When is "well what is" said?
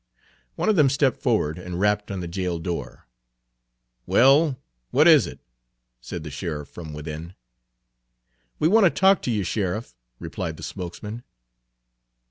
4.07-5.27